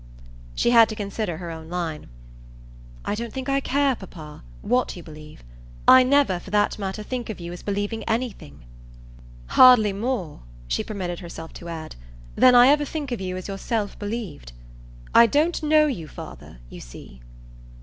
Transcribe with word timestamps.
She 0.55 0.71
had 0.71 0.89
to 0.89 0.95
consider 0.95 1.37
her 1.37 1.51
own 1.51 1.69
line. 1.69 2.07
"I 3.05 3.13
don't 3.13 3.31
think 3.31 3.47
I 3.47 3.59
care, 3.59 3.95
papa, 3.95 4.43
what 4.63 4.95
you 4.95 5.03
believe. 5.03 5.43
I 5.87 6.01
never, 6.01 6.39
for 6.39 6.49
that 6.49 6.79
matter, 6.79 7.03
think 7.03 7.29
of 7.29 7.39
you 7.39 7.53
as 7.53 7.61
believing 7.61 8.03
anything; 8.05 8.65
hardly 9.49 9.93
more," 9.93 10.39
she 10.67 10.83
permitted 10.83 11.19
herself 11.19 11.53
to 11.53 11.69
add, 11.69 11.95
"than 12.35 12.55
I 12.55 12.69
ever 12.69 12.83
think 12.83 13.11
of 13.11 13.21
you 13.21 13.37
as 13.37 13.47
yourself 13.47 13.99
believed. 13.99 14.53
I 15.13 15.27
don't 15.27 15.61
know 15.61 15.85
you, 15.85 16.07
father, 16.07 16.57
you 16.67 16.79
see." 16.81 17.21